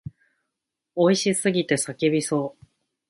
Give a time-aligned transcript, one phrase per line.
[0.95, 2.65] 美味しすぎて叫びそう。